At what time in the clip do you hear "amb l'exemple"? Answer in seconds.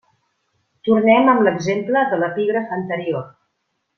1.33-2.03